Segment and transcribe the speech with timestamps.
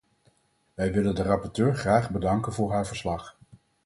[0.73, 3.37] Wij willen de rapporteur graag bedanken voor haar verslag.